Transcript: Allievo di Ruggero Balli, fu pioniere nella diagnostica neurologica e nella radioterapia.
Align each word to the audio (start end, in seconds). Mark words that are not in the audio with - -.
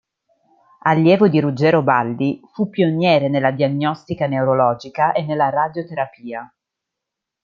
Allievo 0.79 1.27
di 1.27 1.39
Ruggero 1.39 1.83
Balli, 1.83 2.41
fu 2.53 2.69
pioniere 2.69 3.29
nella 3.29 3.51
diagnostica 3.51 4.25
neurologica 4.25 5.11
e 5.11 5.21
nella 5.21 5.49
radioterapia. 5.51 6.51